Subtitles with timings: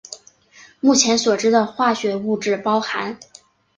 [0.79, 3.19] 目前所知的化学物质包含。